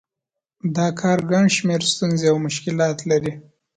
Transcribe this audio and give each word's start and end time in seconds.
دا 0.75 0.87
کار 0.99 1.19
ګڼ 1.31 1.45
شمېر 1.57 1.81
ستونزې 1.93 2.25
او 2.31 2.37
مشکلات 2.47 2.97
لري 3.09 3.33